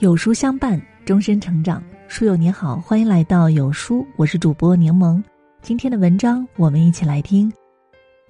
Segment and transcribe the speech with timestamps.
[0.00, 1.82] 有书相伴，终身成长。
[2.08, 5.22] 书友你好，欢迎来到有书，我是主播柠檬。
[5.60, 7.52] 今天的文章，我们一起来听。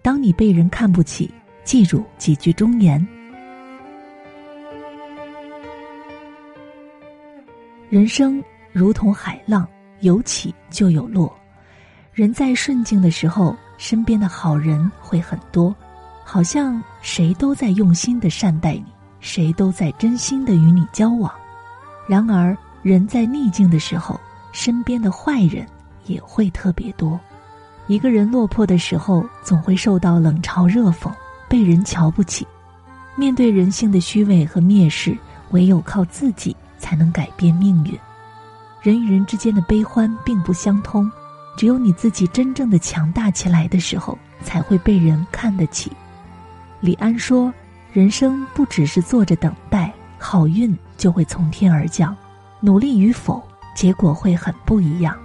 [0.03, 3.07] 当你被人看不起，记住几句忠言。
[7.89, 8.43] 人生
[8.73, 9.65] 如同海浪，
[10.01, 11.33] 有起就有落。
[12.13, 15.73] 人在顺境的时候，身边的好人会很多，
[16.25, 18.87] 好像谁都在用心的善待你，
[19.21, 21.33] 谁都在真心的与你交往。
[22.11, 24.19] 然而，人在逆境的时候，
[24.51, 25.65] 身边的坏人
[26.07, 27.17] 也会特别多。
[27.87, 31.09] 一个人落魄的时候，总会受到冷嘲热讽，
[31.49, 32.45] 被人瞧不起。
[33.15, 35.17] 面对人性的虚伪和蔑视，
[35.53, 37.97] 唯有靠自己才能改变命运。
[38.83, 41.09] 人与人之间的悲欢并不相通，
[41.57, 45.93] 只有你自己真正的强大起来的时候，才会被人看得起。
[46.81, 47.55] 李安说
[47.95, 52.15] ：“人生不只是坐着等待。”好运就会从天而降，
[52.61, 53.43] 努力与否，
[53.75, 55.17] 结果会很不一样。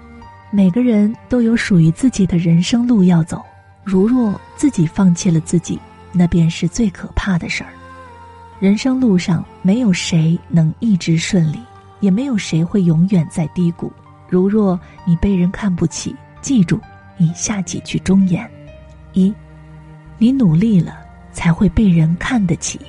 [0.50, 3.44] 每个人都有属于自己的人生路要走，
[3.84, 5.78] 如若自己放弃了自己，
[6.14, 7.70] 那便是最可怕的事儿。
[8.58, 11.60] 人生路上没有谁能一直顺利，
[12.00, 13.92] 也没有谁会永远在低谷。
[14.30, 16.80] 如若你被人看不起，记住
[17.18, 18.50] 以下几句忠言：
[19.12, 19.34] 一，
[20.18, 20.98] 你努力了，
[21.34, 22.80] 才会被人看得起。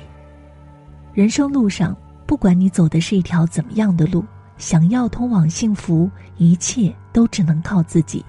[1.13, 1.93] 人生路上，
[2.27, 4.23] 不管你走的是一条怎么样的路，
[4.57, 8.23] 想要通往幸福，一切都只能靠自己。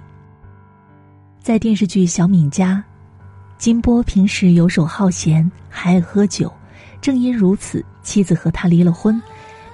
[1.43, 2.83] 在电视剧《小敏家》，
[3.59, 6.51] 金波平时游手好闲，还爱喝酒，
[7.01, 9.21] 正因如此，妻子和他离了婚，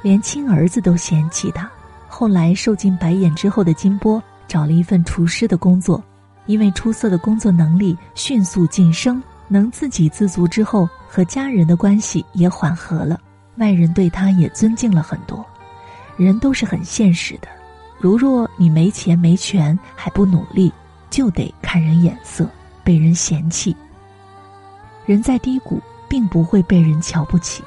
[0.03, 1.70] 连亲儿子都嫌弃他。
[2.09, 6.03] 后来受尽白眼之后的金波找了一份厨师的工作，
[6.47, 9.22] 因为出色的工作能力，迅速晋升。
[9.47, 13.20] 能自给自足之后，和家人的关系也缓和了，
[13.56, 15.44] 外人对他也尊敬了很多。
[16.16, 17.48] 人都是很现实的，
[17.98, 20.72] 如若你没钱没权还不努力，
[21.10, 22.48] 就得看人眼色，
[22.84, 23.75] 被人嫌弃。
[25.06, 27.62] 人在低谷，并不会被人瞧不起，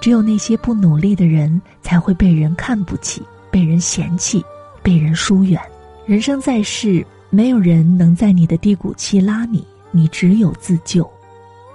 [0.00, 4.44] 只有那些不努力的人才会被人看不起、被人嫌弃、
[4.82, 5.60] 被人疏远。
[6.06, 9.66] 人生在世，没有人能在你的低谷期拉你。
[9.90, 11.08] 你只有自救，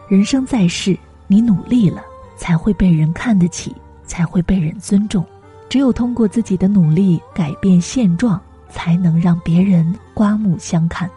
[0.09, 2.03] 人生在世，你努力了，
[2.39, 5.25] 才会被人看得起，才会被人尊重。
[5.67, 8.39] 只有通过自己的努力改变现状，
[8.69, 11.07] 才能让别人刮目相看。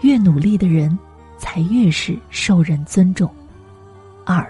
[0.00, 0.98] 越努力的人，
[1.38, 3.30] 才越是受人尊重。
[4.26, 4.44] 二，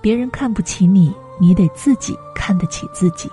[0.00, 3.28] 别人看不起你，你得自己看得起自己。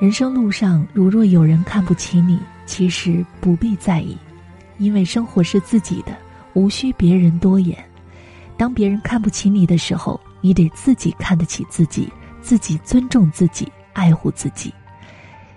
[0.00, 4.16] 人生路上，如若有人看不起你，其实不必在意，
[4.78, 6.16] 因为生活是自己的。
[6.54, 7.76] 无需别人多言。
[8.56, 12.08] 当别人看不起你的时候，你得自己看得起自己，
[12.40, 14.72] 自己尊重自己，爱护自己。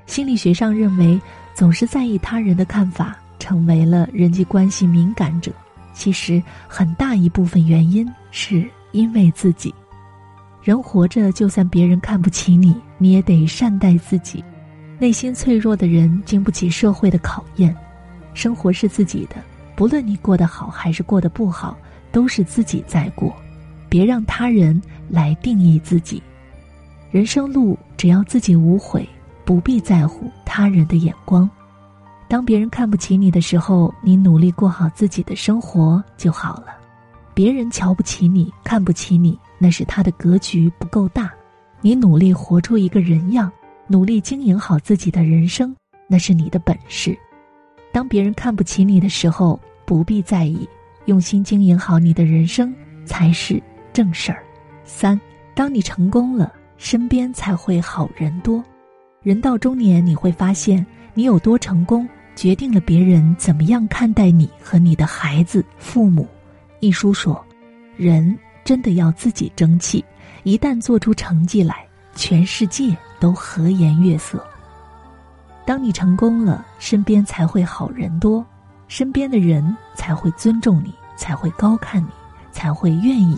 [0.08, 1.22] 心理学上认为，
[1.54, 5.52] 总是在意他人的看法，成为了人际关系敏感者。
[5.94, 9.72] 其实很大一部分原因是因为自己。
[10.64, 14.44] 人活着，就算别人看不起你，你也得善待自己。
[14.98, 17.76] 内心脆弱的人经不起社会的考验。
[18.34, 19.36] 生活是自己的。
[19.76, 21.78] 不论你过得好还是过得不好，
[22.12, 23.32] 都是自己在过，
[23.90, 26.22] 别让他人来定义自己。
[27.12, 29.08] 人生路只要自己无悔，
[29.44, 31.50] 不必在乎他人的眼光。
[32.28, 36.78] 当别人看不起你的时候，你努力过好自己的生活就好了。
[37.34, 41.32] 别人瞧不起你、看不起你，那是他的格局不够大。
[41.82, 43.52] 你努力活出一个人样，
[43.88, 45.76] 努力经营好自己的人生，
[46.08, 47.18] 那是你的本事。
[47.92, 50.68] 当别人看不起你的时候，不必在意，
[51.06, 52.72] 用心经营好你的人生
[53.06, 53.60] 才是
[54.00, 54.42] 正事儿。
[54.86, 55.20] 三，
[55.54, 58.64] 当你成功了，身边才会好人多。
[59.22, 66.26] 人到中年，你会发现，你有多成功，决定了别人怎么样看待你和你的孩子、父母。
[66.80, 67.46] 一书说，
[67.98, 70.02] 人真的要自己争气，
[70.44, 71.86] 一旦做出成绩来，
[72.16, 74.42] 全世界都和颜悦色。
[75.66, 78.46] 当你成功了，身边才会好人多。
[78.88, 82.08] 身边的人才会尊重你，才会高看你，
[82.54, 83.38] 才会愿意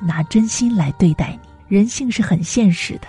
[0.00, 1.76] 拿真心来对待你。
[1.76, 3.06] 人性是很现实的，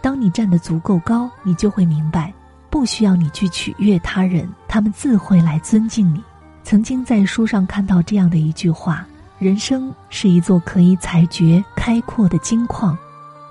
[0.00, 2.32] 当你站得足够高，你就会明白，
[2.68, 6.22] 不需要你去取悦他人，他们自会来尊敬你。
[6.64, 9.06] 曾经在书上看到这样的一句话：
[9.38, 12.98] 人生是一座可以采掘开阔的金矿，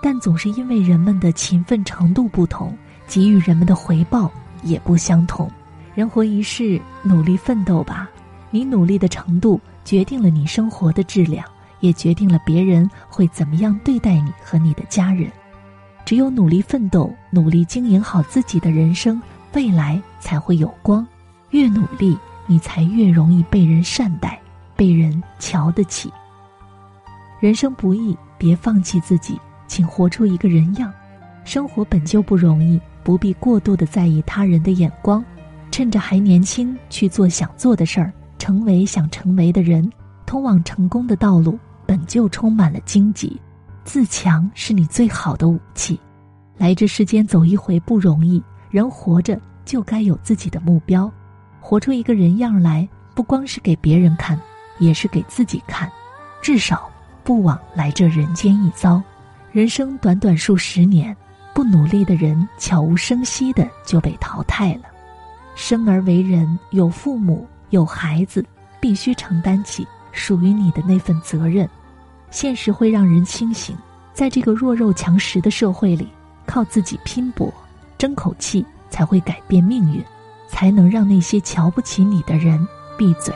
[0.02, 2.78] 但总是因为人们的勤奋程度不同，
[3.08, 4.32] 给予人们的回报
[4.62, 5.50] 也不相同。
[5.96, 8.10] 人活一世，努力奋斗吧。
[8.52, 11.46] 你努力的程度，决定了你生活的质量，
[11.80, 15.30] 也决定了别人会怎么样对待你和你的家人。
[16.06, 19.22] 只有努力奋斗，努力经营好自己的人生，
[19.54, 21.06] 未来才会有光。
[21.52, 22.18] 越努力，
[22.48, 24.40] 你才越容易被人善待，
[24.76, 26.12] 被人瞧得起。
[27.40, 30.92] 人生不易，别放弃自己，请活出一个人样。
[31.44, 35.24] 生活本就不容易，不必过度的在意他人的眼光。
[35.72, 39.88] 趁着还年轻，去做想做的事儿，成为想成为的人。
[40.26, 41.58] 通往成功的道路
[41.90, 43.42] 本就充满了荆棘。
[43.84, 46.00] 自强是你最好的武器。
[46.56, 51.12] 来这世间走一回不容易，人活着就该有自己的目标，
[51.60, 54.40] 活出一个人样来，不光是给别人看，
[54.78, 55.92] 也是给自己看。
[56.44, 56.88] 至少
[57.24, 59.02] 不枉来这人间一遭。
[59.52, 61.18] 人生短短数十年，
[61.56, 64.84] 不努力的人悄无声息的就被淘汰了。
[65.56, 68.46] 生而为人，有父母有孩子，
[68.80, 71.68] 必须承担起属于你的那份责任。
[72.32, 73.76] 现实会让人清醒，
[74.14, 76.08] 在这个弱肉强食的社会里，
[76.46, 77.54] 靠自己拼搏，
[77.98, 80.04] 争口气才会改变命运，
[80.48, 82.66] 才能让那些瞧不起你的人
[82.98, 83.34] 闭嘴。